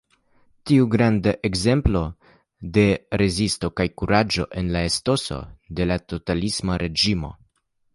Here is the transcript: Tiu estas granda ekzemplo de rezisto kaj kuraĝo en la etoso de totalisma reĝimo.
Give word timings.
Tiu 0.69 0.85
estas 0.85 0.93
granda 0.95 1.33
ekzemplo 1.49 2.01
de 2.79 2.87
rezisto 3.25 3.71
kaj 3.81 3.89
kuraĝo 4.03 4.49
en 4.63 4.75
la 4.79 4.85
etoso 4.93 5.41
de 5.81 5.93
totalisma 6.15 6.85
reĝimo. 6.87 7.37